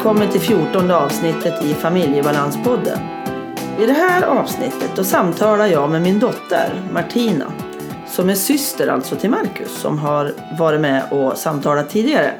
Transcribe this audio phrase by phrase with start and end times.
[0.00, 2.98] Välkommen till 14 avsnittet i Familjebalanspodden.
[3.80, 7.52] I det här avsnittet då samtalar jag med min dotter Martina
[8.06, 12.32] som är syster alltså till Marcus som har varit med och samtalat tidigare.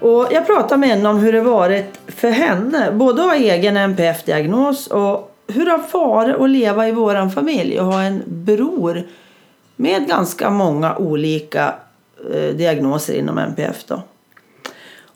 [0.00, 3.76] Och jag pratar med henne om hur det varit för henne både att ha egen
[3.76, 9.02] NPF-diagnos och hur det har varit att leva i vår familj och ha en bror
[9.76, 11.74] med ganska många olika
[12.32, 13.84] eh, diagnoser inom NPF.
[13.86, 14.02] Då.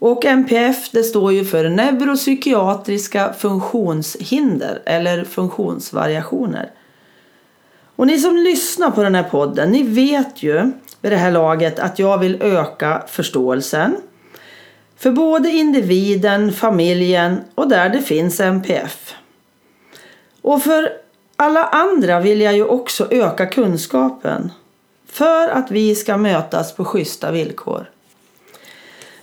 [0.01, 6.71] Och NPF det står ju för neuropsykiatriska funktionshinder eller funktionsvariationer.
[7.97, 11.79] Och ni som lyssnar på den här podden, ni vet ju vid det här laget
[11.79, 13.97] att jag vill öka förståelsen
[14.97, 19.15] för både individen, familjen och där det finns NPF.
[20.43, 20.93] Och för
[21.37, 24.53] alla andra vill jag ju också öka kunskapen
[25.07, 27.91] för att vi ska mötas på schyssta villkor.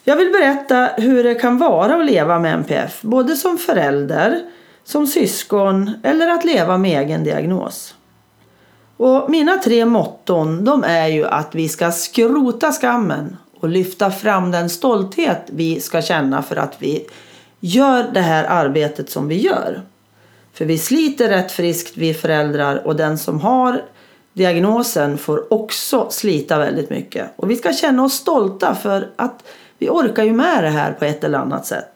[0.09, 4.41] Jag vill berätta hur det kan vara att leva med NPF, både som förälder,
[4.83, 7.95] som syskon eller att leva med egen diagnos.
[8.97, 14.51] Och mina tre motton de är ju att vi ska skrota skammen och lyfta fram
[14.51, 17.05] den stolthet vi ska känna för att vi
[17.59, 19.81] gör det här arbetet som vi gör.
[20.53, 23.83] För vi sliter rätt friskt vi föräldrar och den som har
[24.33, 27.29] diagnosen får också slita väldigt mycket.
[27.35, 29.43] Och vi ska känna oss stolta för att
[29.77, 31.89] vi orkar ju med det här på ett eller annat sätt.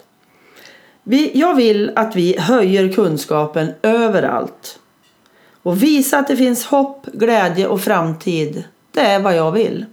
[1.03, 4.79] Vi, jag vill att vi höjer kunskapen överallt.
[5.63, 8.63] Och visa att det finns hopp, glädje och framtid.
[8.91, 9.85] Det är vad jag vill.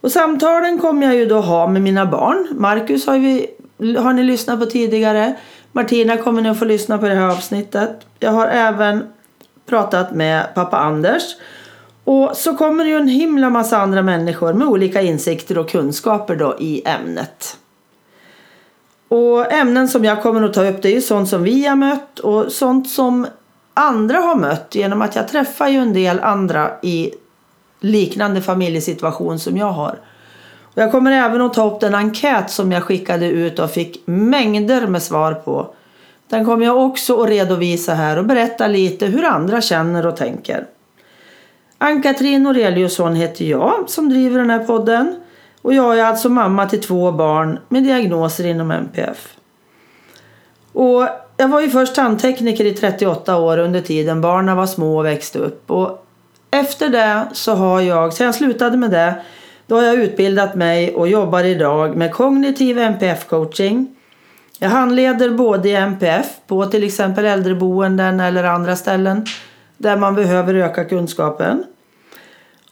[0.00, 2.48] Och samtalen kommer jag ju då ha med mina barn.
[2.50, 3.46] Marcus har, vi,
[3.98, 5.36] har ni lyssnat på tidigare.
[5.72, 8.06] Martina kommer ni att få lyssna på det här avsnittet.
[8.18, 9.04] Jag har även
[9.66, 11.22] pratat med pappa Anders.
[12.04, 16.36] Och så kommer det ju en himla massa andra människor med olika insikter och kunskaper
[16.36, 17.56] då i ämnet.
[19.08, 21.76] Och ämnen som jag kommer att ta upp det är ju sånt som vi har
[21.76, 23.26] mött och sånt som
[23.74, 27.10] andra har mött genom att jag träffar ju en del andra i
[27.80, 29.98] liknande familjesituation som jag har.
[30.62, 34.02] Och jag kommer även att ta upp den enkät som jag skickade ut och fick
[34.04, 35.74] mängder med svar på.
[36.28, 40.66] Den kommer jag också att redovisa här och berätta lite hur andra känner och tänker.
[41.82, 45.20] Ann-Katrin Noreliusson heter jag som driver den här podden.
[45.62, 49.36] Och jag är alltså mamma till två barn med diagnoser inom MPF.
[50.72, 55.04] Och jag var ju först tandtekniker i 38 år under tiden barnen var små och
[55.04, 55.70] växte upp.
[55.70, 56.06] Och
[56.50, 59.14] efter det så har jag, sen jag slutade med det,
[59.66, 63.86] då har jag utbildat mig och jobbar idag med kognitiv NPF-coaching.
[64.58, 69.26] Jag handleder både i NPF på till exempel äldreboenden eller andra ställen
[69.80, 71.64] där man behöver öka kunskapen.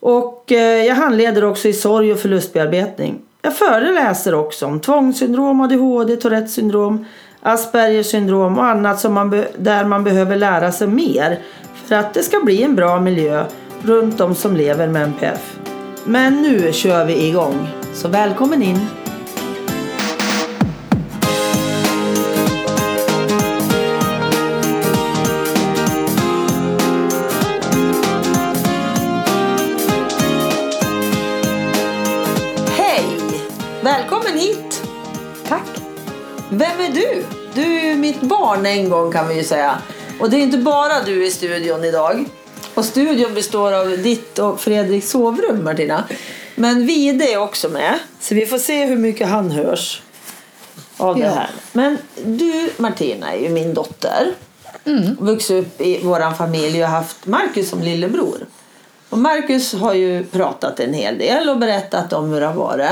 [0.00, 3.20] Och eh, jag handleder också i sorg och förlustbearbetning.
[3.42, 7.04] Jag föreläser också om tvångssyndrom, ADHD, Tourettes syndrom,
[7.42, 11.38] Aspergers syndrom och annat som man där man behöver lära sig mer
[11.74, 13.44] för att det ska bli en bra miljö
[13.82, 15.58] runt de som lever med NPF.
[16.04, 19.07] Men nu kör vi igång, så välkommen in!
[38.20, 39.78] Mitt barn en gång kan vi ju säga.
[40.20, 42.24] Och det är inte bara du i studion idag.
[42.74, 46.04] Och studion består av ditt och Fredriks sovrum Martina.
[46.54, 47.98] Men Vide är också med.
[48.20, 50.02] Så vi får se hur mycket han hörs
[50.96, 51.30] av det Ja.
[51.30, 51.50] här.
[51.72, 54.32] Men du Martina är ju min dotter.
[54.84, 55.16] Mm.
[55.20, 58.46] Vuxit upp i våran familj och haft Marcus som lillebror.
[59.08, 62.90] Och Marcus har ju pratat en hel del och berättat om hur det har varit.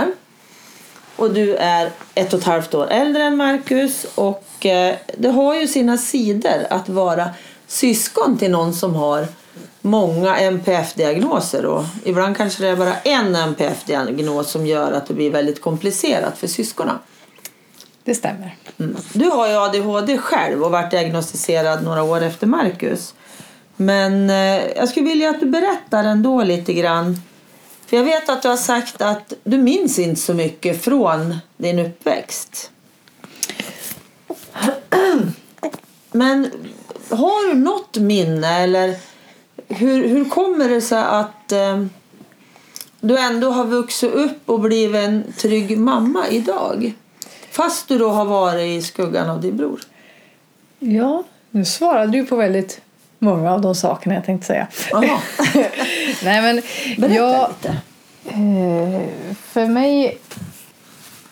[1.16, 5.54] Och du är ett och ett halvt år äldre än Marcus och eh, det har
[5.54, 7.30] ju sina sidor att vara
[7.66, 9.26] syskon till någon som har
[9.80, 15.30] många NPF-diagnoser och ibland kanske det är bara en NPF-diagnos som gör att det blir
[15.30, 16.98] väldigt komplicerat för syskonen.
[18.04, 18.54] Det stämmer.
[18.78, 18.96] Mm.
[19.12, 23.14] Du har ju ADHD själv och varit diagnostiserad några år efter Marcus.
[23.76, 27.22] Men eh, jag skulle vilja att du berättar ändå lite grann.
[27.86, 31.78] För jag vet att du har sagt att du minns inte så mycket från din
[31.78, 32.70] uppväxt.
[36.12, 36.50] Men
[37.08, 38.94] har du något minne eller
[39.68, 41.84] hur, hur kommer det sig att eh,
[43.00, 46.94] du ändå har vuxit upp och blivit en trygg mamma idag?
[47.50, 49.80] Fast du då har varit i skuggan av din bror.
[50.78, 52.80] Ja, nu svarade du på väldigt
[53.18, 54.66] många av de sakerna jag tänkte säga.
[56.24, 56.62] Nej, men
[56.98, 57.68] Berätta jag, lite.
[58.28, 59.02] eh,
[59.42, 60.18] för mig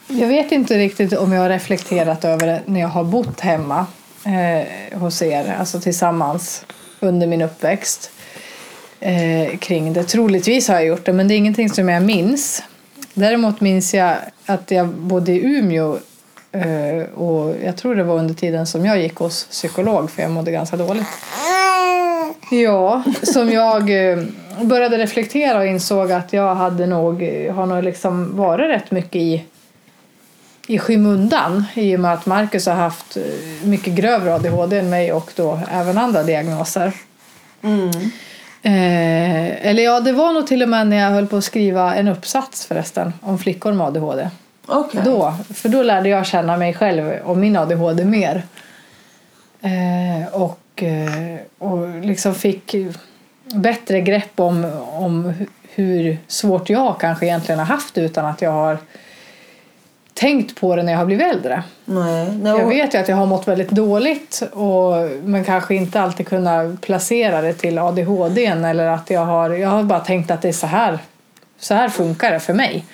[0.08, 3.86] Jag vet inte riktigt om jag har reflekterat över det när jag har bott hemma
[4.26, 6.64] eh, hos er, alltså tillsammans
[7.00, 8.10] under min uppväxt
[9.00, 10.04] eh, kring det.
[10.04, 12.62] Troligtvis har jag gjort det, men det är ingenting som jag minns.
[13.14, 14.16] Däremot minns jag
[14.46, 15.98] att jag bodde i Umeå
[16.52, 20.30] eh, och jag tror det var under tiden som jag gick hos psykolog för jag
[20.30, 21.06] mådde ganska dåligt.
[22.50, 24.24] Ja, som jag eh,
[24.62, 27.22] började reflektera och insåg att jag hade nog,
[27.54, 29.44] har nog liksom varit rätt mycket i,
[30.66, 33.22] i skymundan i och med att Marcus har haft eh,
[33.64, 36.92] mycket grövre ADHD än mig och då även andra diagnoser.
[38.62, 41.94] Eh, eller ja, det var nog till och med när jag höll på att skriva
[41.94, 44.28] en uppsats förresten om flickor med ADHD.
[44.66, 45.00] Okej.
[45.04, 48.42] Då, för då lärde jag känna mig själv och min ADHD mer.
[49.60, 52.74] Eh, och, eh, och liksom fick
[53.54, 58.50] bättre grepp om, om hu- hur svårt jag kanske egentligen har haft utan att jag
[58.50, 58.78] har
[60.14, 61.62] tänkt på det när jag har blivit äldre.
[61.84, 62.32] Nej.
[62.32, 64.92] Nej, Jag och- vet ju att jag har mått väldigt dåligt och,
[65.24, 69.82] men kanske inte alltid kunnat placera det till ADHD eller att jag har, jag har
[69.82, 70.98] bara tänkt att det är så här,
[71.58, 72.84] så här funkar det för mig.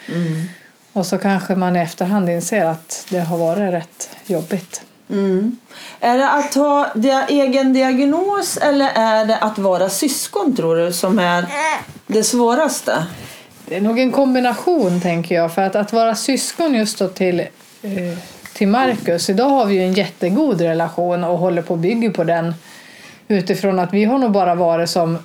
[0.93, 4.83] Och så kanske man i efterhand inser att det har varit rätt jobbigt.
[5.11, 5.57] Mm.
[6.01, 10.93] Är det att ha dia- egen diagnos eller är det att vara syskon tror du
[10.93, 11.47] som är
[12.07, 13.07] det svåraste?
[13.67, 15.53] Det är nog en kombination tänker jag.
[15.55, 18.19] För att, att vara syskon just då till, eh,
[18.53, 19.31] till Marcus.
[19.31, 22.55] Idag har vi ju en jättegod relation och håller på att bygga på den.
[23.29, 25.19] Utifrån att vi har nog bara varit som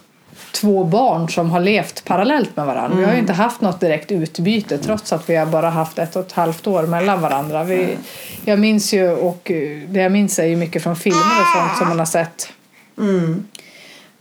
[0.52, 2.98] två barn som har levt parallellt med varandra.
[2.98, 6.16] Vi har ju inte haft något direkt utbyte trots att vi har bara haft ett
[6.16, 7.64] och ett halvt år mellan varandra.
[7.64, 7.98] Vi,
[8.46, 11.78] jag minns ju, och eh, det jag minns är ju mycket från filmer och sånt
[11.78, 12.50] som man har sett.
[12.98, 13.48] Mm.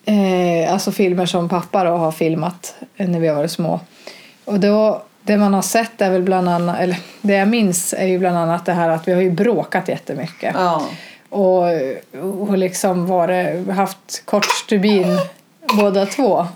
[0.05, 3.81] Eh, alltså filmer som pappa då har filmat eh, när vi har varit små.
[4.45, 8.07] Och då, det man har sett är väl bland annat, eller det jag minns är
[8.07, 10.55] ju bland annat det här att vi har ju bråkat jättemycket.
[10.55, 10.83] Ja.
[11.29, 11.63] Och,
[12.41, 15.19] och liksom varit, haft kort stubin
[15.73, 16.47] båda två.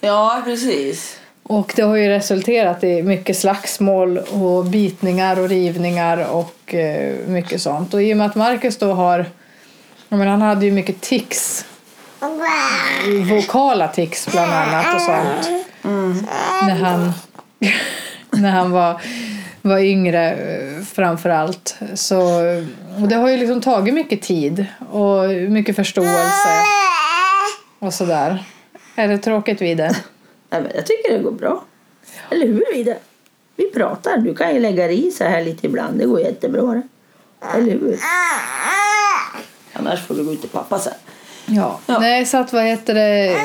[0.00, 1.18] ja, precis.
[1.42, 7.62] Och det har ju resulterat i mycket slagsmål och bitningar och rivningar och eh, mycket
[7.62, 7.94] sånt.
[7.94, 9.26] Och i och med att Marcus då har,
[10.08, 11.66] menar, han hade ju mycket tics
[13.30, 15.64] vokala tics bland annat och sånt.
[16.62, 17.12] När han,
[18.30, 19.00] när han var,
[19.62, 21.76] var yngre eh, framför allt.
[21.94, 22.20] Så,
[23.00, 26.48] och det har ju liksom tagit mycket tid och mycket förståelse
[27.84, 28.44] och sådär.
[28.94, 29.96] Är det tråkigt vid det?
[30.50, 31.64] Nej, men jag tycker det går bra.
[32.30, 32.94] Eller hur Vida?
[33.56, 34.16] Vi pratar.
[34.16, 35.98] Du kan ju lägga dig i så här lite ibland.
[35.98, 36.82] Det går jättebra.
[37.54, 37.98] Eller hur?
[39.72, 40.92] Annars får du gå ut till pappa sen.
[41.46, 41.80] Ja.
[41.86, 41.98] Ja.
[41.98, 43.36] Nej, så att vad heter det?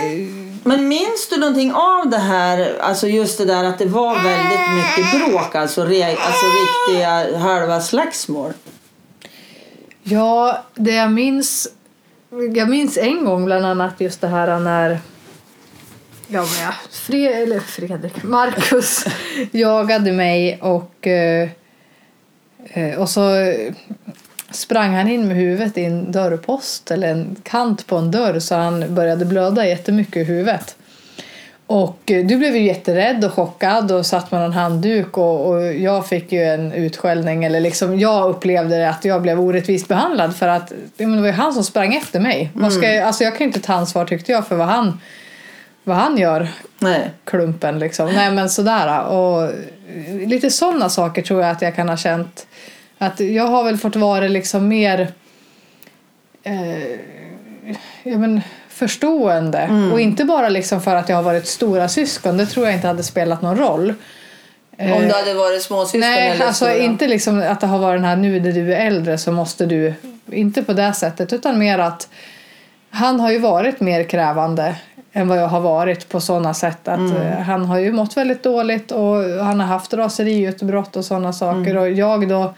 [0.64, 2.78] Men minns du någonting av det här?
[2.80, 5.56] Alltså just det där att det var väldigt mycket bråk.
[5.56, 8.54] Alltså, re, alltså riktiga halva slagsmål.
[10.04, 11.68] Ja, det jag minns...
[12.56, 15.00] Jag minns en gång bland annat just det här när
[16.28, 19.06] ja, men ja, Fre, eller Fredrik, Marcus
[19.52, 21.50] jagade mig och, eh,
[22.74, 23.54] eh, och så
[24.52, 28.56] sprang han in med huvudet i en dörrpost eller en kant på en dörr så
[28.56, 30.78] han började blöda jättemycket i huvudet.
[31.70, 35.74] Och eh, du blev ju jätterädd och chockad och satt med en handduk och, och
[35.74, 40.48] jag fick ju en utskällning eller liksom jag upplevde att jag blev orättvist behandlad för
[40.48, 42.50] att det var ju han som sprang efter mig.
[42.54, 45.00] Vad ska jag, alltså jag kan ju inte ta ansvar tyckte jag för vad han,
[45.84, 46.48] vad han gör
[46.80, 47.10] Nej.
[47.24, 48.14] klumpen liksom.
[48.14, 49.06] Nej men sådär.
[49.06, 49.52] Och
[50.26, 52.48] lite sådana saker tror jag att jag kan ha känt.
[52.98, 55.12] Att jag har väl fått vara liksom mer
[56.44, 57.00] eh,
[58.04, 59.90] ja, men förstående.
[59.94, 62.38] Och inte bara liksom för att jag har varit stora syskon.
[62.38, 63.94] Det tror jag inte hade spelat någon roll.
[64.80, 66.78] Om du hade varit småsyskon Nej, eller alltså stora.
[66.78, 69.66] inte liksom att det har varit den här nu när du är äldre så måste
[69.66, 69.94] du.
[70.32, 72.10] Inte på det sättet utan mer att
[72.90, 74.76] han har ju varit mer krävande
[75.14, 78.44] än vad jag har varit på sådana sätt att eh, han har ju mått väldigt
[78.44, 82.54] dåligt och han har haft raseriutbrott och sådana saker och jag då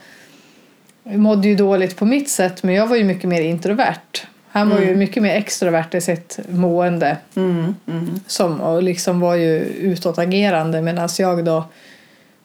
[1.03, 4.21] mådde ju dåligt på mitt sätt men jag var ju mycket mer introvert.
[4.53, 8.19] Han var ju mycket mer extrovert i sitt mående Mm, mm.
[8.27, 11.63] som, och liksom var ju utåtagerande medan jag då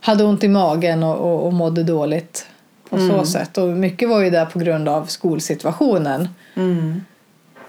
[0.00, 2.46] hade ont i magen och, och, och mådde dåligt
[2.88, 3.58] på så sätt.
[3.58, 6.28] Och mycket var ju där på grund av skolsituationen.
[6.54, 7.00] Mm.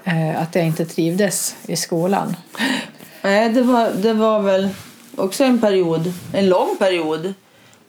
[0.04, 2.36] Eh, att jag inte trivdes i skolan.
[3.22, 4.68] Nej, det var, det var väl
[5.16, 7.34] också en period, en lång period,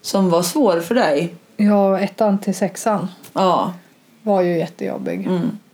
[0.02, 1.34] som var svår för dig.
[1.56, 3.72] Ja, ettan till sexan Ja.
[4.22, 5.28] var ju jättejobbig.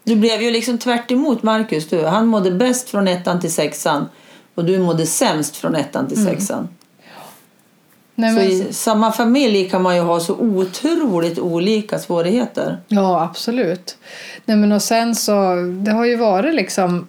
[0.06, 0.20] Mm.
[0.20, 1.88] Du blev ju liksom tvärt emot Marcus.
[1.88, 2.04] Du.
[2.04, 4.08] Han mådde bäst från ettan till sexan
[4.54, 6.68] och du mådde sämst från ettan till sexan.
[8.14, 12.78] Nej, så men- i samma familj kan man ju ha så otroligt olika svårigheter.
[12.88, 13.98] Ja, absolut.
[14.44, 17.08] Nej, men och sen så, det har ju varit liksom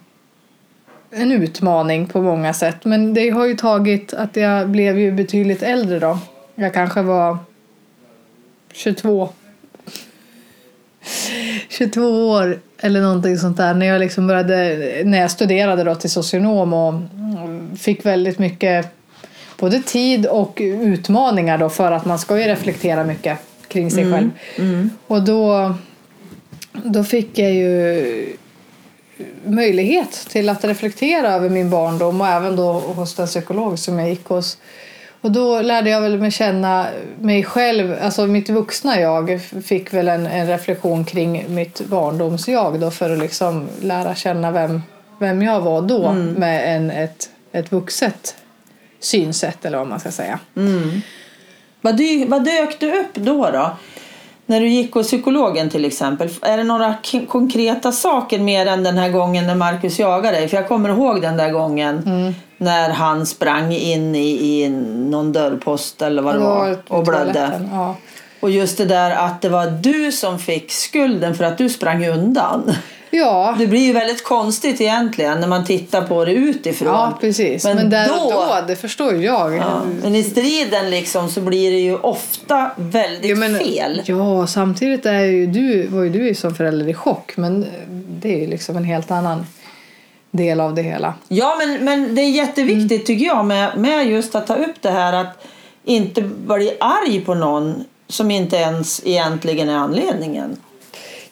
[1.10, 2.84] en utmaning på många sätt.
[2.84, 6.18] Men det har ju tagit att jag blev ju betydligt äldre då.
[6.54, 7.38] Jag kanske var
[8.72, 9.28] 22.
[11.68, 13.74] 22 år eller någonting sånt där.
[13.74, 18.86] När jag liksom började, när jag studerade då till socionom och mm, fick väldigt mycket
[19.58, 24.30] både tid och utmaningar då för att man ska ju reflektera mycket kring sig själv.
[25.06, 25.74] Och då,
[26.72, 28.36] då fick jag ju
[29.44, 34.08] möjlighet till att reflektera över min barndom och även då hos den psykolog som jag
[34.08, 34.58] gick hos.
[35.20, 36.86] Och då lärde jag väl mig känna
[37.20, 42.90] mig själv, alltså mitt vuxna jag fick väl en, en reflektion kring mitt barndomsjag då
[42.90, 44.82] för att liksom lära känna vem,
[45.20, 48.36] vem jag var då med en, ett, ett vuxet
[49.00, 50.38] synsätt eller vad man ska säga.
[51.80, 53.76] Vad, dy, vad dök det upp då, då?
[54.46, 56.28] När du gick hos psykologen till exempel.
[56.42, 56.94] Är det några
[57.28, 60.48] konkreta saker mer än den här gången när Marcus jagade dig?
[60.48, 62.34] För jag kommer ihåg den där gången Mm.
[62.58, 64.28] När han sprang in i,
[64.62, 67.60] i någon dörrpost eller vad det var och blödde.
[67.72, 67.96] Ja.
[68.40, 72.06] Och just det där att det var du som fick skulden för att du sprang
[72.08, 72.72] undan.
[73.10, 76.88] ja, Det blir ju väldigt konstigt egentligen när man tittar på det utifrån.
[76.88, 77.64] ja, precis.
[77.64, 79.56] Men, Men där då- och då, det förstår jag.
[79.56, 84.02] Ja, men i striden liksom så blir det ju ofta väldigt Ja, men, fel.
[84.04, 87.32] Ja, samtidigt är ju du, var ju du som förälder i chock.
[87.36, 87.66] Men
[88.08, 89.46] det är ju liksom en helt annan
[90.30, 91.14] del av det hela.
[91.28, 93.04] Ja, men, men det är jätteviktigt Mm.
[93.06, 95.44] tycker jag med, med just att ta upp det här att
[95.84, 100.56] inte bli arg på någon som inte ens egentligen är anledningen.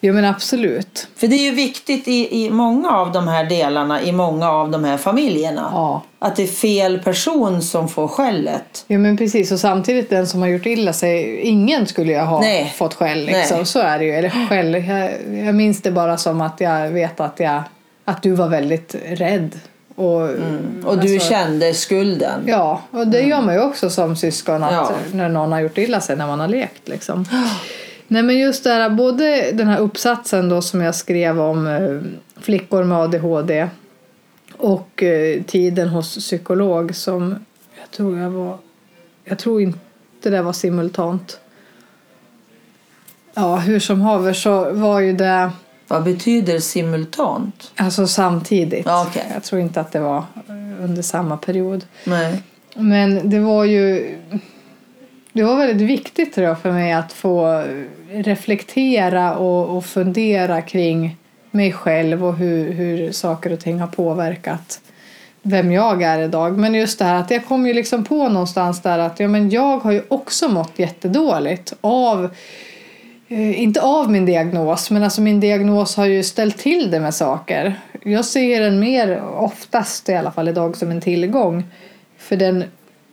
[0.00, 1.08] Jo, men absolut.
[1.16, 4.70] För det är ju viktigt i, i många av de här delarna, i många av
[4.70, 5.68] de här familjerna.
[5.72, 6.02] Ja.
[6.18, 8.84] Att det är fel person som får skället.
[8.88, 9.52] Jo, men precis.
[9.52, 12.74] Och samtidigt den som har gjort illa sig, ingen skulle jag ha Nej.
[12.76, 13.24] fått skäll.
[13.24, 13.56] Liksom.
[13.56, 13.66] Nej.
[13.66, 14.12] Så är det ju.
[14.12, 14.74] Eller skäll.
[14.74, 15.10] Jag,
[15.46, 17.62] jag minns det bara som att jag vet att, jag,
[18.08, 19.58] att du var väldigt rädd.
[19.94, 20.22] Och,
[20.84, 22.42] Och du alltså- kände skulden.
[22.46, 24.92] Ja, och det gör man ju också som syskon att Ja.
[25.12, 26.88] när någon har gjort illa sig när man har lekt.
[26.88, 27.24] Liksom.
[28.08, 32.00] Nej men just det här, både den här uppsatsen då som jag skrev om eh,
[32.42, 33.68] flickor med ADHD
[34.56, 37.34] och eh, tiden hos psykolog som
[37.80, 38.58] jag tror jag var,
[39.24, 41.40] jag tror inte det var simultant.
[43.34, 45.50] Ja, hur som haver så var ju det
[45.88, 47.72] Vad betyder simultant?
[47.76, 48.86] alltså samtidigt.
[48.86, 49.26] Okej.
[49.34, 50.24] Jag tror inte att det var
[50.80, 51.84] under samma period.
[52.04, 52.42] Nej.
[52.74, 54.16] Men det var ju
[55.32, 57.64] det var väldigt viktigt tror jag för mig att få
[58.10, 61.16] reflektera och, och fundera kring
[61.50, 64.80] mig själv och hur, hur saker och ting har påverkat
[65.42, 66.58] vem jag är idag.
[66.58, 69.50] Men just det här att jag kom ju liksom på någonstans där att ja, men
[69.50, 72.34] jag har ju också mått jättedåligt av
[73.28, 77.80] inte av min diagnos, men alltså min diagnos har ju ställt till det med saker.
[78.02, 81.64] Jag ser den mer, oftast i alla fall idag, som en tillgång.
[82.18, 82.64] För den,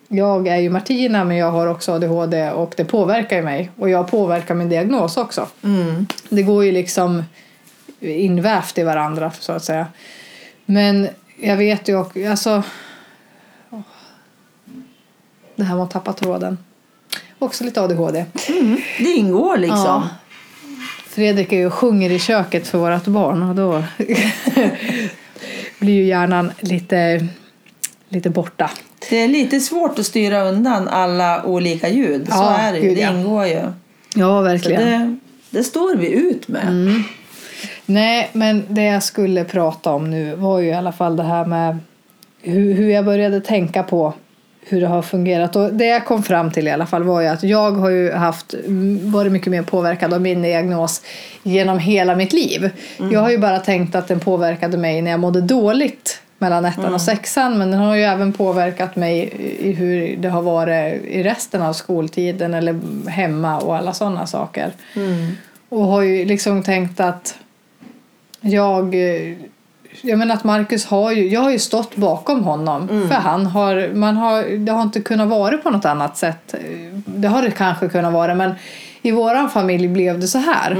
[0.07, 3.71] jag är ju Martina, men jag har också ADHD och det påverkar ju mig.
[3.77, 5.47] Och jag påverkar min diagnos också.
[5.63, 6.07] Mm.
[6.29, 7.23] Det går ju liksom
[7.99, 9.87] invävt i varandra, så att säga.
[10.65, 11.07] Men
[11.41, 12.63] jag vet ju också, alltså...
[15.55, 16.57] Det här med att tappa tråden.
[17.43, 18.25] Också lite ADHD.
[18.97, 19.79] Det ingår liksom.
[19.85, 20.09] Ja.
[21.07, 23.83] Fredrik är ju och sjunger i köket för vårt barn och då
[25.79, 27.27] blir ju hjärnan lite,
[28.09, 28.69] lite borta.
[29.09, 32.27] Det är lite svårt att styra undan alla olika ljud.
[32.27, 32.95] Så Ja, är det ju.
[32.95, 33.61] Det ingår ju.
[34.15, 34.81] Ja, Så verkligen.
[35.49, 36.63] det, det står vi ut med.
[36.67, 37.03] Mm.
[37.85, 41.45] Nej, men det jag skulle prata om nu var ju i alla fall det här
[41.45, 41.77] med
[42.41, 44.13] hur, hur jag började tänka på
[44.65, 45.55] hur det har fungerat.
[45.55, 48.11] Och det jag kom fram till i alla fall var ju att jag har ju
[48.11, 48.53] haft,
[49.03, 51.01] varit mycket mer påverkad av min diagnos
[51.43, 52.69] genom hela mitt liv.
[53.11, 56.93] Jag har ju bara tänkt att den påverkade mig när jag mådde dåligt mellan ettan
[56.93, 61.23] och sexan men den har ju även påverkat mig i hur det har varit i
[61.23, 62.79] resten av skoltiden eller
[63.09, 64.71] hemma och alla sådana saker.
[65.69, 67.37] Och har ju liksom tänkt att
[68.41, 68.95] jag
[70.01, 72.87] jag menar att Marcus har ju, jag har ju stått bakom honom.
[72.87, 76.55] För han har, man har, det har inte kunnat vara på något annat sätt.
[77.05, 78.51] Det har det kanske kunnat vara men
[79.01, 80.77] i våran familj blev det så här.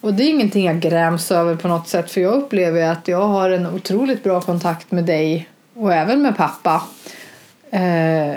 [0.00, 3.28] Och det är ingenting jag gräms över på något sätt för jag upplever att jag
[3.28, 6.82] har en otroligt bra kontakt med dig och även med pappa.
[7.70, 8.36] Eh,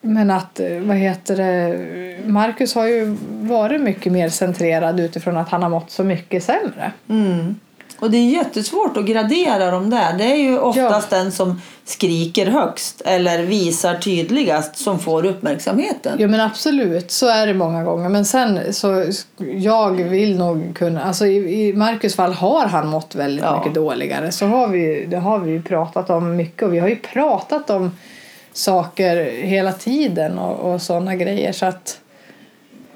[0.00, 5.48] men att, eh, vad heter det, Marcus har ju varit mycket mer centrerad utifrån att
[5.48, 6.92] han har mått så mycket sämre.
[7.08, 7.54] Mm.
[8.00, 10.12] Och det är jättesvårt att gradera dem där.
[10.18, 16.16] Det är ju oftast den som skriker högst eller visar tydligast som får uppmärksamheten.
[16.18, 18.08] Ja men absolut, så är det många gånger.
[18.08, 19.04] Men sen så
[19.54, 23.58] jag vill nog kunna, alltså i, i Marcus fall har han mått väldigt Ja.
[23.58, 24.32] mycket dåligare.
[24.32, 27.70] Så har vi, det har vi ju pratat om mycket och vi har ju pratat
[27.70, 27.90] om
[28.52, 31.52] saker hela tiden och, och sådana grejer.
[31.52, 31.98] Så att,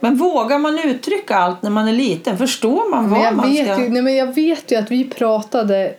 [0.02, 2.38] Men vågar man uttrycka allt när man är liten?
[2.38, 3.82] Förstår man men vad jag, man vet ska...
[3.82, 5.94] ju, nej, men jag vet ju att vi pratade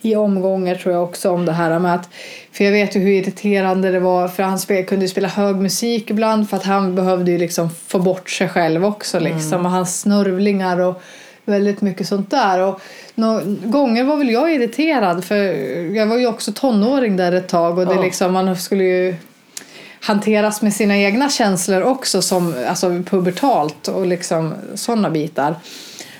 [0.00, 2.08] i omgångar tror jag också om det här med att
[2.52, 5.56] för jag vet ju hur irriterande det var för han spel, kunde ju spela hög
[5.56, 9.72] musik ibland för att han behövde ju liksom få bort sig själv också liksom och
[9.72, 11.02] hans snörvlingar och
[11.44, 12.80] väldigt mycket sånt där och
[13.14, 15.36] nå, gånger var väl jag irriterad för
[15.94, 18.02] jag var ju också tonåring där ett tag och det Ja.
[18.02, 19.14] liksom man skulle ju
[20.00, 25.54] hanteras med sina egna känslor också som alltså pubertalt och liksom sådana bitar.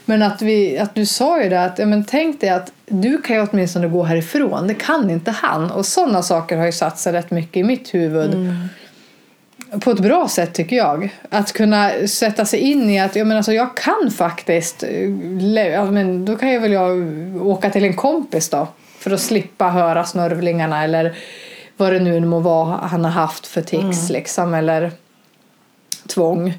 [0.04, 3.22] Men att, vi, att du sa ju det att ja, men tänk dig att du
[3.22, 5.70] kan ju åtminstone gå härifrån, det kan inte han.
[5.70, 8.54] Och sådana saker har ju satt sig rätt mycket i mitt huvud.
[9.80, 11.16] På ett bra sätt tycker jag.
[11.28, 14.84] Att kunna sätta sig in i att ja, men alltså, jag kan faktiskt,
[15.72, 16.96] ja, men då kan jag väl jag
[17.46, 18.68] åka till en kompis då.
[18.98, 21.14] För att slippa höra snörvlingarna eller
[21.80, 24.54] vad det nu må vara han har haft för tics liksom.
[24.54, 24.92] Eller
[26.06, 26.54] tvång.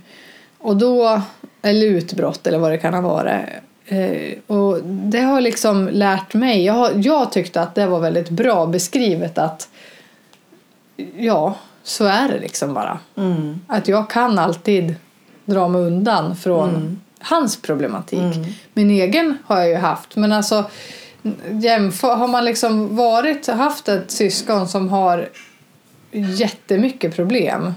[0.58, 1.22] Och då,
[1.62, 3.46] eller utbrott eller vad det kan ha varit.
[3.86, 8.30] Eh, och det har liksom lärt mig, jag, har, jag tyckte att det var väldigt
[8.30, 9.70] bra beskrivet att
[11.18, 13.00] ja, så är det liksom bara.
[13.18, 13.60] Mm.
[13.68, 14.96] Att jag kan alltid
[15.46, 18.36] dra mig undan från hans problematik.
[18.74, 20.66] Min egen har jag ju haft, men alltså
[21.62, 25.30] jämför, har man liksom varit, haft ett syskon som har
[26.12, 27.74] jättemycket problem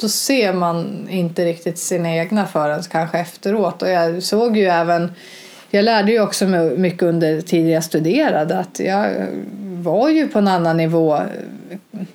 [0.00, 3.82] då ser man inte riktigt sina egna förrän kanske efteråt.
[3.82, 5.12] Och jag såg ju även,
[5.70, 9.26] jag lärde ju också mycket under tiden jag studerade att jag
[9.60, 11.20] var ju på en annan nivå,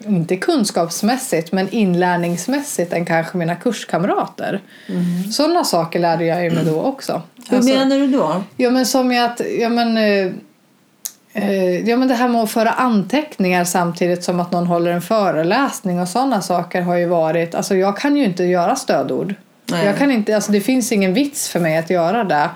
[0.08, 4.62] inte kunskapsmässigt men inlärningsmässigt än kanske mina kurskamrater.
[5.32, 7.22] Sådana saker lärde jag mig då också.
[7.50, 8.44] Hur Alltså- menar du då?
[8.58, 10.32] Ja men som att, ja men, eh,
[11.86, 16.00] ja men det här med att föra anteckningar samtidigt som att någon håller en föreläsning
[16.00, 19.36] och sådana saker har ju varit, alltså jag kan ju inte göra stödord.
[19.66, 19.86] Nej.
[19.86, 22.50] Jag kan inte, alltså det finns ingen vits för mig att göra det.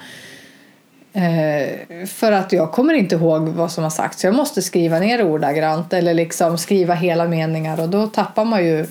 [1.14, 4.24] Eh, för att jag kommer inte ihåg vad som har sagts.
[4.24, 8.86] Jag måste skriva ner ordagrant eller liksom skriva hela meningar och då tappar man ju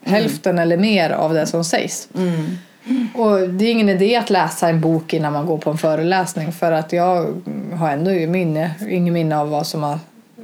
[0.00, 2.08] hälften eller mer av det som sägs.
[2.16, 2.58] Mm.
[3.14, 6.52] Och det är ingen idé att läsa en bok innan man går på en föreläsning
[6.52, 7.42] för att jag
[7.72, 9.98] har ändå minne, ingen minne av vad som har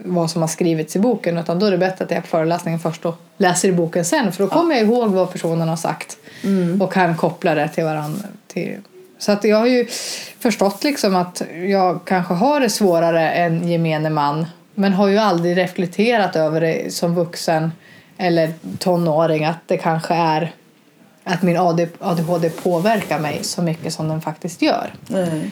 [0.04, 2.26] vad som har skrivits i boken utan då är det bättre att jag är på
[2.26, 5.76] föreläsningen först och läser i boken sen för då kommer jag ihåg vad personen har
[5.76, 6.16] sagt
[6.80, 8.22] och kan koppla det till varandra.
[8.46, 8.76] Till.
[9.18, 9.86] Så att jag har ju
[10.38, 15.56] förstått liksom att jag kanske har det svårare än gemene man men har ju aldrig
[15.56, 17.72] reflekterat över det som vuxen
[18.18, 20.52] eller tonåring att det kanske är
[21.32, 24.94] att min AD ADHD påverkar mig så mycket som den faktiskt gör.
[25.06, 25.50] Nej.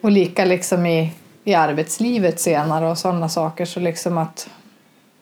[0.00, 1.12] Och lika liksom i,
[1.44, 4.48] i arbetslivet senare och sådana saker så liksom att,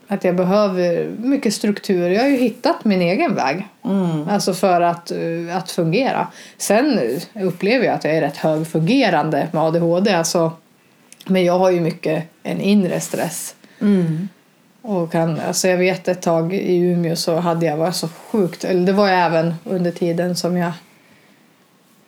[0.09, 2.11] att jag behöver mycket struktur.
[2.11, 3.69] Jag har ju hittat min egen väg.
[3.85, 4.29] Mm.
[4.29, 5.13] Alltså för att,
[5.53, 6.27] att fungera.
[6.59, 7.01] Sen
[7.35, 10.15] upplever jag att jag är rätt högfungerande med ADHD.
[10.15, 10.53] Alltså,
[11.27, 13.55] men jag har ju mycket en inre stress.
[13.81, 14.29] Mm.
[14.89, 18.65] Och kan, alltså jag vet ett tag i Umeå så hade jag var så sjukt,
[18.65, 20.73] eller det var jag även under tiden som jag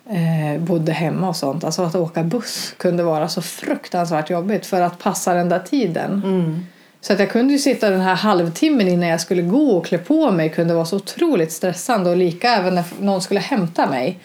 [0.09, 1.63] eh, bodde hemma och sånt.
[1.63, 6.21] Alltså att åka buss kunde vara så fruktansvärt jobbigt för att passa den där tiden.
[6.25, 6.65] Mm.
[7.01, 9.97] Så att jag kunde ju sitta den här halvtimmen innan jag skulle gå och klä
[9.97, 14.19] på mig kunde vara så otroligt stressande och lika även när någon skulle hämta mig.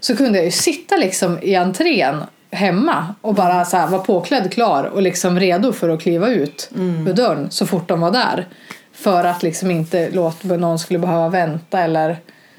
[0.00, 2.22] Så kunde jag ju sitta liksom i entrén
[2.56, 6.70] hemma och bara så här vara påklädd klar och liksom redo för att kliva ut
[7.06, 8.46] ur dörren så fort de var där.
[8.92, 12.16] För att liksom inte låta någon skulle behöva vänta eller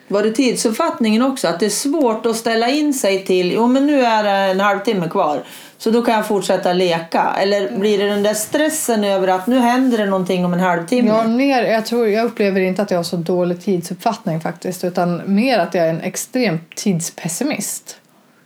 [0.07, 1.47] Var det tidsuppfattningen också?
[1.47, 4.59] Att det är svårt att ställa in sig till, jo men nu är det en
[4.59, 5.43] halvtimme kvar.
[5.77, 7.35] Så då kan jag fortsätta leka.
[7.39, 11.09] Eller blir det den där stressen över att nu händer det någonting om en halvtimme?
[11.09, 15.21] Jag, mer, jag, tror, jag upplever inte att jag har så dålig tidsuppfattning faktiskt utan
[15.25, 17.97] mer att jag är en extrem tidspessimist.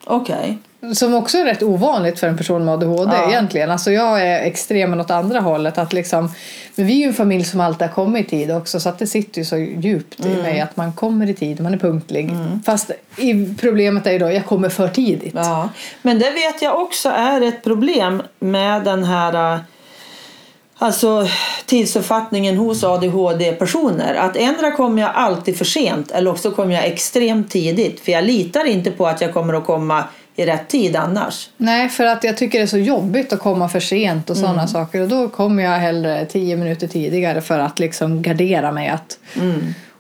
[0.04, 0.58] Okej.
[0.94, 3.30] Som också är rätt ovanligt för en person med ADHD Ja.
[3.30, 3.72] egentligen.
[3.72, 5.78] Alltså jag är extrem åt andra hållet.
[5.78, 6.32] Att liksom,
[6.76, 9.00] men vi är ju en familj som alltid har kommit i tid också så att
[9.00, 12.30] det sitter ju så djupt i mig att man kommer i tid, man är punktlig.
[12.65, 15.34] Fast i, problemet är ju då jag kommer för tidigt.
[15.36, 15.70] Ja.
[16.02, 19.60] Men det vet jag också är ett problem med den här äh,
[20.84, 21.28] Alltså
[21.65, 24.15] tidsuppfattningen hos ADHD-personer.
[24.15, 28.00] Att ändra kommer jag alltid för sent eller också kommer jag extremt tidigt.
[28.00, 30.04] För jag litar inte på att jag kommer att komma
[30.36, 31.50] i rätt tid annars.
[31.58, 34.67] Nej, för att jag tycker det är så jobbigt att komma för sent och sådana
[34.67, 35.02] saker.
[35.02, 38.89] Och då kommer jag hellre tio minuter tidigare för att liksom gardera mig.
[38.89, 39.17] Att...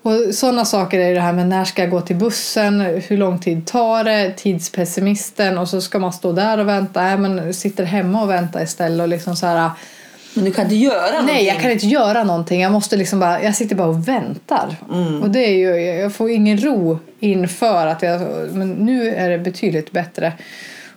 [0.03, 3.39] Och sådana saker är det här med när ska jag gå till bussen, hur lång
[3.39, 7.01] tid tar det, tidspessimisten och så ska man stå där och vänta.
[7.01, 9.69] Nej, men sitter hemma och vänta istället och liksom så här.
[10.33, 11.35] Men du kan inte göra någonting.
[11.35, 12.61] Nej, jag kan inte göra någonting.
[12.61, 14.75] Jag måste liksom bara, jag sitter bara och väntar.
[14.91, 15.21] Mm.
[15.21, 18.21] Och det är ju, jag får ingen ro inför att jag,
[18.53, 20.33] men nu är det betydligt bättre.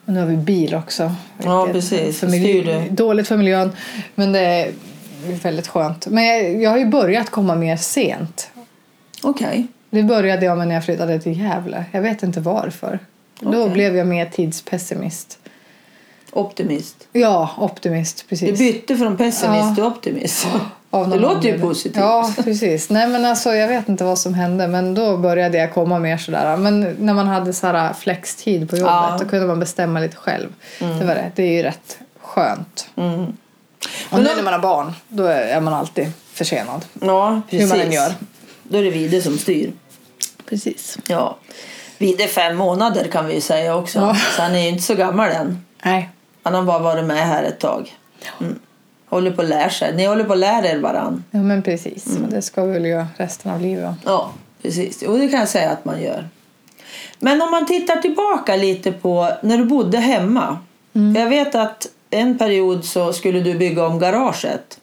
[0.07, 1.15] Och nu har vi bil också.
[1.45, 2.21] Ja, precis.
[2.21, 2.89] För Styr miljö, du.
[2.95, 3.73] dåligt för miljön,
[4.15, 4.73] men det är
[5.43, 6.07] väldigt skönt.
[6.07, 8.51] Men jag, jag har ju börjat komma mer sent.
[9.23, 9.67] Okej.
[9.91, 11.85] Det började jag med när jag flyttade till Gävle.
[11.93, 12.99] Jag vet inte varför.
[13.41, 13.73] Då Okej.
[13.75, 15.39] blev jag mer tidspessimist.
[16.35, 16.97] Optimist.
[17.13, 18.19] Ja, optimist.
[18.19, 18.59] Du Precis.
[18.59, 19.75] bytte från pessimist Ja.
[19.75, 20.47] till optimist.
[20.91, 21.97] Av Det låter ju positivt.
[21.97, 22.91] Ja, precis.
[22.91, 26.17] Nej, men alltså, jag vet inte vad som hände, men då började jag komma mer
[26.17, 26.57] sådär.
[26.57, 29.07] Men när man hade så här flextid på jobbet, Ja.
[29.09, 29.19] Mm.
[29.21, 30.49] då kunde man bestämma lite själv.
[30.79, 31.33] Det, var det.
[31.35, 32.87] det är ju rätt skönt.
[32.95, 33.37] Och Men
[34.11, 36.85] nu då- när man har barn, då är man alltid försenad.
[37.01, 37.73] Ja, precis.
[37.73, 38.13] Hur man än gör.
[38.63, 39.73] Då är det Vide som styr.
[40.49, 40.99] Precis.
[41.07, 41.37] Ja.
[41.99, 43.99] Vide är fem månader kan vi ju säga också.
[43.99, 44.17] Ja.
[44.37, 45.65] Så han är ju inte så gammal än.
[45.85, 46.11] Nej.
[46.45, 47.97] Han har bara varit med här ett tag.
[48.41, 48.59] Mm.
[49.07, 49.97] Håller på att lära sig.
[49.97, 51.25] Ni håller på att lära er varann.
[51.31, 52.17] Ja, men precis.
[52.17, 52.31] Mm.
[52.31, 53.95] Det ska vi väl göra resten av livet.
[54.05, 54.31] Ja,
[54.63, 55.03] precis.
[55.03, 56.29] Och det kan jag säga att man gör.
[57.19, 60.59] Men om man tittar tillbaka lite på när du bodde hemma.
[60.93, 64.81] För Jag vet att en period så skulle du bygga om garaget.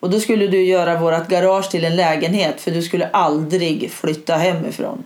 [0.00, 4.36] Och då skulle du göra vårt garage till en lägenhet för du skulle aldrig flytta
[4.36, 5.04] hemifrån.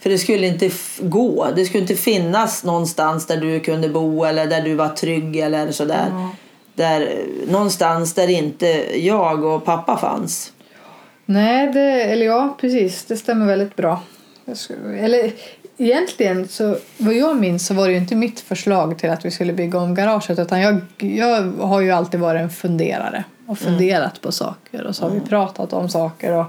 [0.00, 1.48] För det skulle inte gå.
[1.56, 5.72] Det skulle inte finnas någonstans där du kunde bo eller där du var trygg eller
[5.72, 6.28] sådär.
[6.74, 8.66] Där, någonstans där inte
[9.06, 10.52] jag och pappa fanns.
[11.26, 13.04] Nej, det, eller ja, precis.
[13.04, 14.02] Det stämmer väldigt bra.
[14.54, 15.32] Skulle- Eller
[15.78, 19.52] egentligen, så, vad jag minns så var det inte mitt förslag till att vi skulle
[19.52, 20.38] bygga om garaget.
[20.38, 24.86] Utan jag, jag har ju alltid varit en funderare och funderat på saker.
[24.86, 26.44] Och så har vi pratat om saker och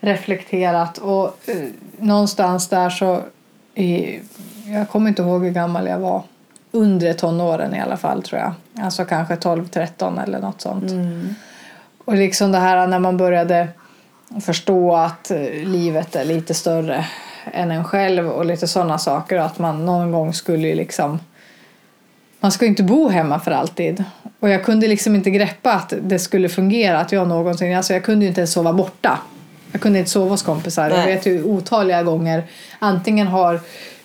[0.00, 0.98] reflekterat.
[0.98, 1.56] Och eh,
[1.98, 3.22] någonstans där så,
[3.74, 4.20] i,
[4.66, 6.22] jag kommer inte ihåg hur gammal jag var.
[6.72, 8.52] Undre tonåren i alla fall tror jag.
[8.84, 10.92] Alltså kanske 12-13 eller något sånt.
[12.04, 13.68] Och liksom det här när man började
[14.40, 17.06] förstå att eh, livet är lite större
[17.52, 19.38] än en själv och lite sådana saker.
[19.38, 21.18] Att man någon gång skulle liksom...
[22.40, 24.04] Man ska inte bo hemma för alltid.
[24.40, 27.00] Och jag kunde liksom inte greppa att det skulle fungera.
[27.00, 27.76] Att jag någonsin...
[27.76, 29.18] Alltså jag kunde ju inte ens sova borta.
[29.72, 30.90] Jag kunde inte sova hos kompisar.
[30.90, 32.44] Jag vet ju otaliga gånger.
[32.78, 33.60] Antingen har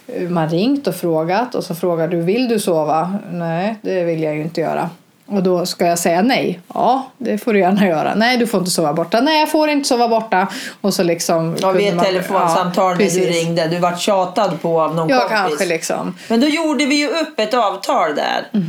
[0.08, 3.20] eh, man ringt och frågat och så frågar du vill du sova?
[3.32, 4.90] Nej, det vill jag ju inte göra.
[5.28, 6.60] Och då ska jag säga nej.
[6.74, 8.16] Ja, det får du gärna göra.
[8.16, 9.22] Nej, du får inte sova borta.
[9.22, 10.48] Nej, jag får inte sova borta.
[10.82, 11.56] Och så liksom...
[11.62, 13.68] Ja, vid ett man- telefonsamtal Ja, när du ringde.
[13.68, 15.38] Du vart tjatad på av någon Ja, kompis.
[15.38, 16.16] kanske liksom.
[16.30, 18.62] Men då gjorde vi ju upp ett avtal där.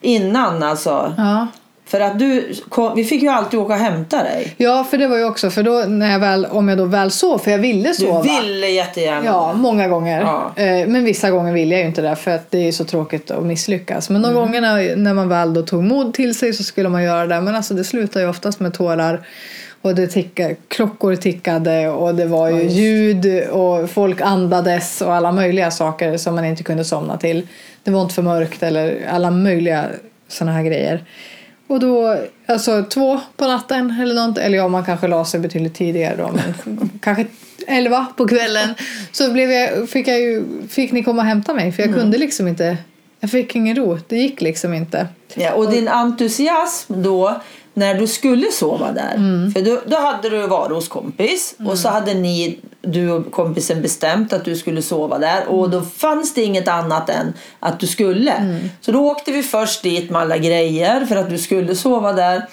[0.00, 1.14] Innan alltså.
[1.16, 1.46] Ja.
[1.90, 4.54] För att du, kom, vi fick ju alltid åka och hämta dig.
[4.56, 7.10] ja, för det var ju också, för då när jag väl, om jag då väl
[7.10, 8.22] sov, för jag ville Du sova.
[8.22, 9.22] ville jättegärna.
[9.24, 10.20] Ja, många gånger.
[10.20, 10.52] Ja.
[10.62, 13.30] Eh, Men vissa gånger ville jag ju inte det för att det är så tråkigt
[13.30, 14.10] att misslyckas.
[14.10, 14.40] Men de Mm.
[14.42, 17.40] gångerna när man väl då tog mod till sig så skulle man göra det.
[17.40, 19.20] Men alltså det slutar ju oftast med tårar.
[19.82, 25.32] Och det tickade, klockor tickade och det var ju ljud och folk andades och alla
[25.32, 27.46] möjliga saker som man inte kunde somna till.
[27.84, 29.84] Det var inte för mörkt eller alla möjliga
[30.28, 31.04] såna här grejer.
[31.70, 35.74] Och då, alltså två på natten eller något, eller ja, man kanske la sig betydligt
[35.74, 37.26] tidigare då, men kanske
[37.66, 38.74] elva på kvällen.
[39.12, 42.18] Så blev jag, fick, jag ju, fick ni komma och hämta mig, för jag kunde
[42.18, 42.76] liksom inte,
[43.20, 45.08] jag fick ingen ro, det gick liksom inte.
[45.34, 47.40] Ja, och din entusiasm då
[47.74, 49.14] när du skulle sova där.
[49.14, 49.52] Mm.
[49.52, 53.82] För då, då hade du varit hos kompis och så hade ni, du och kompisen
[53.82, 55.70] bestämt att du skulle sova där och Mm.
[55.70, 58.60] då fanns det inget annat än att du skulle.
[58.80, 62.46] Så då åkte vi först dit med alla grejer för att du skulle sova där.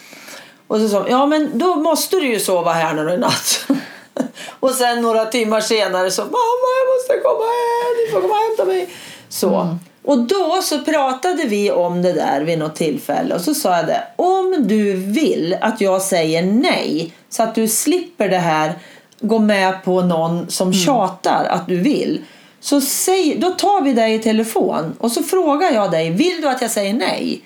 [0.67, 3.67] Och så sa ja men då måste du ju sova här nu i natt.
[4.59, 8.47] och sen några timmar senare så, mamma jag måste komma hem, ni får komma och
[8.47, 8.89] hämta mig.
[9.29, 9.77] Så.
[10.03, 13.85] Och då så pratade vi om det där vid något tillfälle och så sa jag
[13.87, 18.73] det, om du vill att jag säger nej så att du slipper det här
[19.19, 22.21] gå med på någon som tjatar att du vill.
[22.59, 26.49] Så säg, då tar vi dig i telefon och så frågar jag dig, vill du
[26.49, 27.41] att jag säger nej?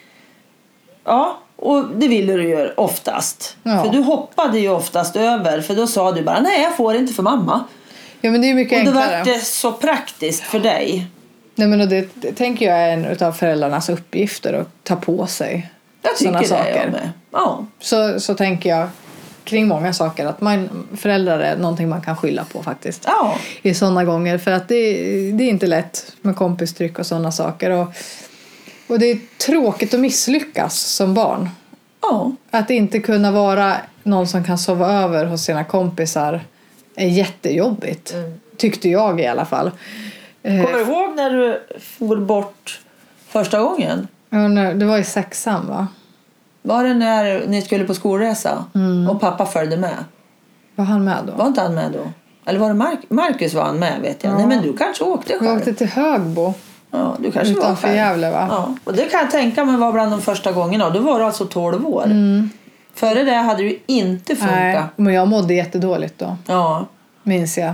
[1.03, 3.57] Ja, och det ville du ju oftast.
[3.63, 3.83] Ja.
[3.83, 7.13] För du hoppade ju oftast över för då sa du bara nej jag får inte
[7.13, 7.63] för mamma.
[8.21, 9.17] Ja men det är mycket Och då enklare.
[9.17, 11.05] var det så praktiskt för dig.
[11.55, 15.27] Nej, men och det, det tänker jag är en av föräldrarnas uppgifter att ta på
[15.27, 15.69] sig
[16.01, 16.75] Jag tycker det saker.
[16.83, 17.09] jag med.
[17.31, 17.65] Ja.
[17.79, 18.87] Så, så tänker jag
[19.43, 20.25] kring många saker.
[20.25, 23.03] Att man, föräldrar är någonting man kan skylla på faktiskt.
[23.07, 23.35] Ja.
[23.61, 24.37] I sådana gånger.
[24.37, 24.93] För att det,
[25.31, 27.69] det är inte lätt med kompistryck och sådana saker.
[27.69, 27.87] Och,
[28.87, 31.49] och det är tråkigt att misslyckas som barn.
[32.01, 32.31] Ja.
[32.51, 36.41] Att inte kunna vara någon som kan sova över hos sina kompisar
[36.95, 38.15] är jättejobbigt.
[38.57, 39.71] Tyckte jag i alla fall.
[40.43, 42.79] Eh, Kommer du ihåg när du for bort
[43.27, 44.07] första gången?
[44.29, 44.39] ja,
[44.73, 45.87] det var i sexan va?
[46.61, 48.65] Var det när ni skulle på skolresa
[49.09, 49.95] och pappa följde med?
[50.75, 51.33] Var han med då?
[51.33, 51.99] Var inte han med då?
[52.45, 54.33] Eller var det Mark- Marcus var han med vet jag.
[54.33, 54.37] Ja.
[54.37, 55.57] Nej men du kanske åkte själv.
[55.57, 56.53] åkte till Högbo
[56.91, 57.97] Ja, du kanske var utanför själv.
[57.97, 58.47] Gävle va?
[58.49, 60.89] Ja, och det kan jag tänka mig var bland de första gångerna.
[60.89, 62.05] Då var du alltså 12 år.
[62.93, 64.51] Före det hade du inte funkat.
[64.57, 64.73] Mm.
[64.73, 66.37] Nej, men jag mådde jättedåligt då.
[66.47, 66.85] Ja.
[67.23, 67.73] minns jag.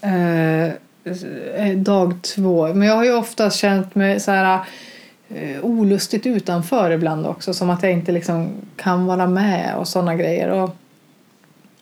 [0.00, 2.66] Eh, eh, dag två.
[2.74, 4.58] Men jag har ju ofta känt mig så här
[5.28, 7.54] eh, olustigt utanför ibland också.
[7.54, 10.50] Som att jag inte liksom kan vara med och sådana grejer.
[10.50, 10.76] Och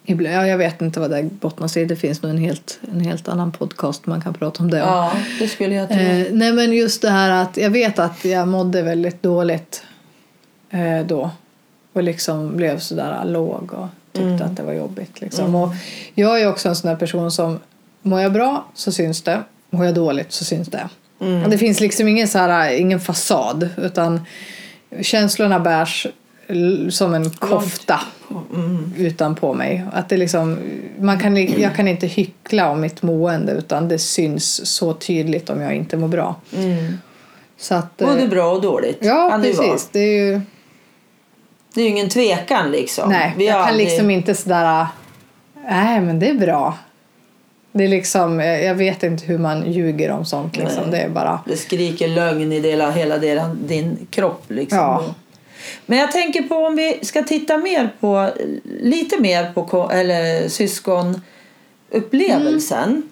[0.05, 1.85] ibland, ja, jag vet inte vad det bottnar i.
[1.85, 4.79] Det finns nog en helt, en helt annan podcast man kan prata om det.
[4.79, 5.99] ja, det skulle jag tro.
[5.99, 9.83] Eh, nej men just det här att jag vet att jag mådde väldigt dåligt
[10.71, 11.31] eh, då.
[11.93, 15.21] Och liksom blev sådär låg och tyckte att det var jobbigt.
[15.21, 15.55] Liksom.
[15.55, 15.69] Och
[16.15, 17.59] jag är också en sån person som
[18.03, 19.43] mår jag bra så syns det.
[19.71, 20.89] Mår jag dåligt så syns det.
[21.45, 24.21] Och det finns liksom ingen, så här, ingen fasad utan
[25.03, 26.07] känslorna bärs
[26.91, 28.01] som en kofta
[28.99, 29.85] utan på mig.
[29.93, 30.59] Att det liksom,
[30.99, 35.61] man kan, jag kan inte hyckla om mitt mående utan det syns så tydligt om
[35.61, 36.35] jag inte mår bra.
[36.57, 36.99] Mm.
[37.59, 38.99] Så att, eh, Både bra och dåligt.
[39.01, 39.89] Ja, precis.
[39.93, 40.41] Det är ju,
[41.75, 43.09] Det är ju ingen tvekan liksom.
[43.11, 44.87] nej, Vi jag kan aldrig- liksom inte sådär...
[45.69, 46.75] Nej, men det är bra.
[47.73, 50.57] Det är liksom, jag jag vet inte hur man ljuger om sånt.
[50.57, 50.91] Liksom.
[50.91, 51.41] Det är bara...
[51.47, 54.45] Det skriker lögn i hela, hela deran- din kropp.
[54.49, 54.79] Liksom.
[54.79, 55.15] Ja.
[55.87, 58.31] Men jag tänker på om vi ska titta mer på,
[58.81, 60.49] lite mer på eller
[61.91, 63.03] syskonupplevelsen.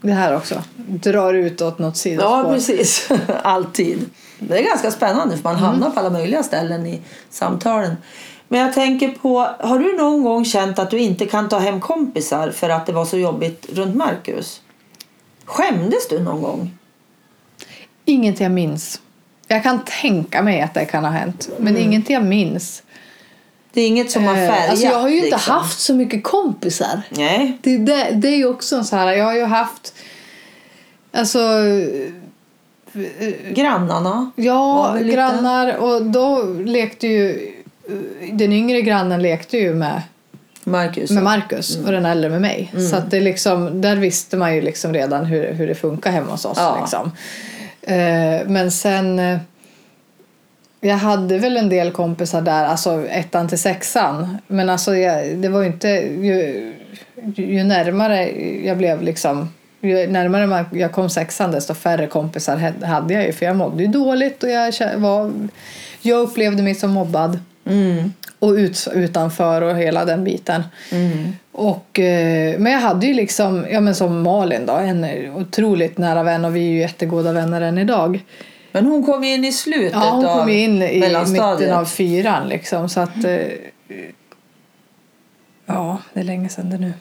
[0.00, 0.62] Det här också.
[0.76, 2.30] Drar ut åt något sidospår.
[2.30, 3.08] Ja, precis.
[3.42, 4.04] Alltid.
[4.38, 5.64] Det är ganska spännande för man Mm.
[5.64, 7.96] hamnar på alla möjliga ställen i samtalen.
[8.52, 11.80] Men jag tänker på, har du någon gång känt att du inte kan ta hem
[11.80, 14.60] kompisar för att det var så jobbigt runt Marcus?
[15.44, 16.70] Skämdes du någon gång?
[18.04, 19.00] Inget jag minns.
[19.48, 21.48] Jag kan tänka mig att det kan ha hänt.
[21.58, 22.82] Men inget jag minns.
[23.72, 24.70] Det är inget som har Eh, färgat?
[24.70, 25.54] alltså jag har ju inte liksom.
[25.54, 27.02] haft så mycket kompisar.
[27.10, 27.58] Nej.
[27.62, 29.94] Det, det, det är ju också en så här, jag har ju haft,
[31.12, 31.38] alltså,
[33.50, 34.30] Grannarna?
[34.36, 37.52] Var ja, väl lite- grannar och då lekte ju,
[38.32, 40.02] den yngre grannen lekte ju med,
[40.64, 41.10] Marcus?
[41.10, 42.72] med Marcus och den äldre med mig.
[42.90, 46.30] Så att det liksom, där visste man ju liksom redan hur, hur det funkar hemma
[46.30, 46.58] hos oss.
[46.58, 46.78] Ja.
[46.80, 47.12] Liksom.
[47.82, 49.38] Eh, men sen, eh,
[50.80, 54.38] jag hade väl en del kompisar där, alltså ettan till sexan.
[54.46, 56.72] Men alltså jag, det var ju inte, ju,
[57.36, 58.30] ju närmare
[58.66, 59.48] jag blev liksom,
[59.80, 63.32] ju närmare man, jag kom sexan desto färre kompisar hade jag ju.
[63.32, 65.32] För jag mådde ju dåligt och jag, var,
[66.02, 67.38] jag upplevde mig som mobbad.
[67.70, 68.12] Mm.
[68.38, 70.62] Och ut, utanför och hela den biten.
[70.92, 71.32] Mm.
[71.52, 75.06] Och, eh, men jag hade ju liksom, ja men som Malin då, en
[75.36, 78.24] otroligt nära vän och vi är ju jättegoda vänner än idag.
[78.72, 81.60] Men hon kom in i slutet Ja, hon av kom in i mellanstadiet.
[81.60, 83.36] mitten av fyran liksom så att eh,
[85.66, 86.92] Ja, det är länge sedan det nu.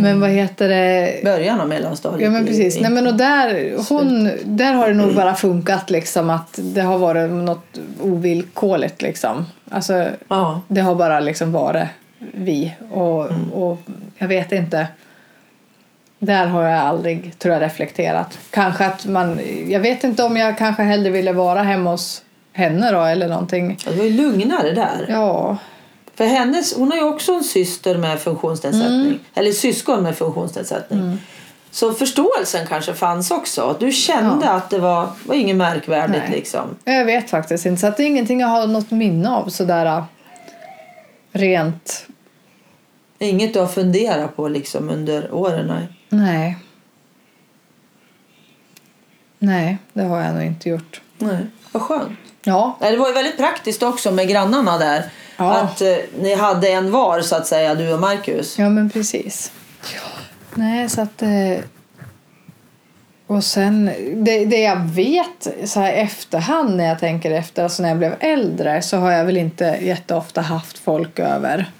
[0.00, 1.20] Men vad heter det?
[1.24, 2.22] Början av mellanstadiet.
[2.24, 2.80] Ja men precis.
[2.80, 6.98] Nej, men och där, hon, där har det nog bara funkat liksom att det har
[6.98, 9.46] varit något ovillkorligt liksom.
[9.70, 10.60] Alltså Ja.
[10.68, 11.86] det har bara liksom varit
[12.32, 12.74] vi.
[12.90, 13.78] Och, och
[14.18, 14.86] jag vet inte.
[16.18, 18.38] Där har jag aldrig, tror jag, reflekterat.
[18.50, 22.22] Kanske att man, jag vet inte om jag kanske hellre ville vara hemma hos
[22.52, 23.78] henne då eller någonting.
[23.84, 25.06] Det var ju lugnare där.
[25.08, 25.56] Ja,
[26.14, 29.00] För hennes, hon har ju också en syster med funktionsnedsättning.
[29.00, 29.18] Mm.
[29.34, 31.18] Eller syskon med funktionsnedsättning.
[31.70, 33.76] Så förståelsen kanske fanns också.
[33.80, 36.30] Du kände att det var, var inget märkvärdigt Nej.
[36.30, 36.76] liksom.
[36.84, 37.80] jag vet faktiskt inte.
[37.80, 40.04] Så att det är ingenting jag har något minne av sådär äh,
[41.32, 42.06] rent.
[43.18, 45.66] Inget du har funderat på liksom under åren.
[45.66, 45.88] nej.
[46.08, 46.56] Nej.
[49.42, 51.00] Nej, det har jag nog inte gjort.
[51.18, 51.46] Nej.
[51.72, 52.18] Vad skönt.
[52.42, 55.02] Ja, Det var ju väldigt praktiskt också med grannarna där.
[55.36, 55.52] Ja.
[55.54, 58.58] Att eh, ni hade en var så att säga, du och Marcus.
[58.58, 59.52] Ja, men precis.
[60.54, 61.22] Nej, så att...
[61.22, 61.64] Eh,
[63.26, 67.88] och sen, det, det jag vet så här efterhand när jag tänker efter, alltså när
[67.88, 71.70] jag blev äldre så har jag väl inte jätteofta haft folk över.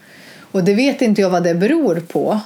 [0.53, 2.40] Och det vet inte jag vad det beror på.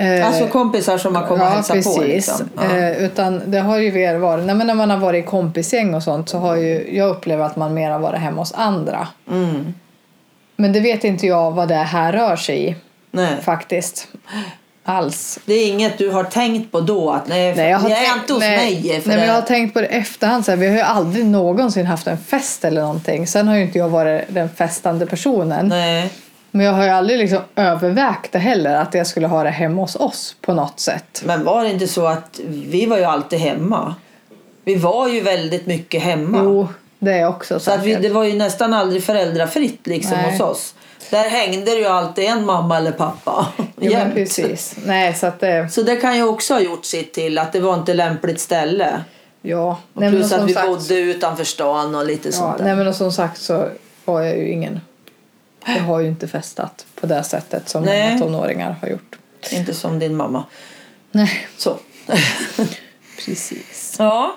[0.00, 1.96] Eh, Alltså kompisar som kommit och ja, hälsat precis.
[1.96, 2.02] på.
[2.02, 2.48] Liksom.
[2.56, 2.76] Ja.
[2.76, 5.94] Eh, utan det har ju mer varit, nej, men när man har varit i kompisgäng
[5.94, 9.08] och sånt så har ju jag upplevt att man mer har varit hemma hos andra.
[9.30, 9.74] Mm.
[10.56, 12.76] Men det vet inte jag vad det här rör sig i
[13.10, 13.36] Nej.
[13.42, 14.08] faktiskt.
[14.84, 15.38] Alls.
[15.44, 17.10] Det är inget du har tänkt på då?
[17.10, 19.00] Att nej, Nej, jag har, jag är tänkt- inte hos nej, mig.
[19.00, 20.44] För nej, men jag har tänkt på det efterhand.
[20.44, 23.26] Så här, vi har ju aldrig någonsin haft en fest eller någonting.
[23.26, 25.68] Sen har ju inte jag varit den festande personen.
[25.68, 26.10] Nej.
[26.50, 28.74] Men jag har ju aldrig liksom övervägt det heller.
[28.74, 31.22] Att jag skulle ha det hemma hos oss på något sätt.
[31.26, 33.94] Men var det inte så att vi var ju alltid hemma?
[34.64, 36.40] Vi var ju väldigt mycket hemma.
[36.42, 40.30] Jo, det är också så att vi, det var ju nästan aldrig föräldrafritt liksom Nej.
[40.30, 40.74] hos oss.
[41.10, 43.46] Där hängde det ju alltid en mamma eller pappa.
[43.80, 44.76] Jo, men precis.
[44.84, 45.68] Nej, så att det...
[45.72, 49.00] Så det kan ju också ha gjort sitt till att det var inte lämpligt ställe.
[49.42, 49.78] Ja.
[49.94, 52.64] Och Nej, plus som att vi sagt- bodde utanför stan och lite Ja, sånt där.
[52.64, 53.68] nej, men och som sagt så
[54.04, 54.80] har jag ju ingen...
[55.76, 58.08] Jag har ju inte festat på det sättet som Nej.
[58.08, 59.18] många tonåringar har gjort.
[59.52, 60.44] Inte som din mamma.
[61.12, 61.76] Nej, Så.
[63.24, 63.96] precis.
[63.98, 64.36] ja.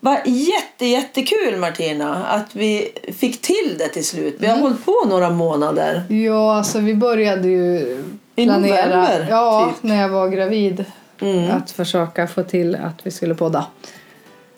[0.00, 4.36] Vad jätte, jättekul Martina att vi fick till det till slut.
[4.38, 4.62] Vi har Mm.
[4.62, 6.02] hållit på några månader.
[6.08, 8.04] Ja, alltså vi började ju
[8.36, 8.86] I planera.
[8.86, 9.82] november, ja, typ.
[9.82, 10.84] när jag var gravid.
[11.20, 11.50] Mm.
[11.50, 13.66] Att försöka få till att vi skulle podda.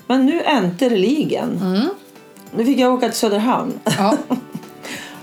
[0.06, 1.59] Men nu äntligen.
[1.62, 1.88] Mm.
[2.56, 3.80] Nu fick jag åka till Söderhamn.
[3.98, 4.16] Ja,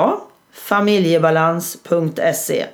[0.52, 2.66] familjebalans.se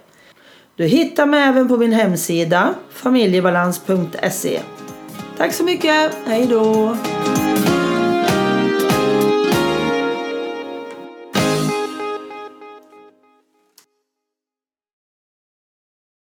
[0.76, 4.60] Du hittar mig även på min hemsida familjebalans.se
[5.36, 6.96] Tack så mycket, hej då!